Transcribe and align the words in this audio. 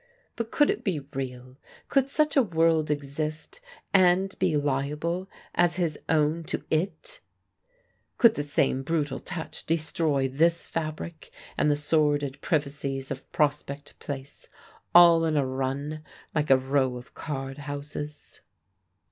But 0.35 0.49
could 0.49 0.71
it 0.71 0.83
be 0.83 1.01
real? 1.13 1.59
Could 1.87 2.09
such 2.09 2.35
a 2.35 2.41
world 2.41 2.89
exist 2.89 3.61
and 3.93 4.33
be 4.39 4.57
liable 4.57 5.29
as 5.53 5.75
his 5.75 5.99
own 6.09 6.41
to 6.45 6.63
It? 6.71 7.21
Could 8.17 8.33
the 8.33 8.41
same 8.41 8.81
brutal 8.81 9.19
touch 9.19 9.63
destroy 9.67 10.27
this 10.27 10.65
fabric 10.65 11.29
and 11.55 11.69
the 11.69 11.75
sordid 11.75 12.41
privacies 12.41 13.11
of 13.11 13.31
Prospect 13.31 13.99
Place 13.99 14.47
all 14.95 15.23
in 15.23 15.37
a 15.37 15.45
run 15.45 16.03
like 16.33 16.49
a 16.49 16.57
row 16.57 16.95
of 16.97 17.13
card 17.13 17.59
houses? 17.59 18.41